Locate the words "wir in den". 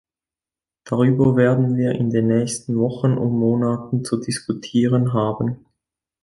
1.77-2.25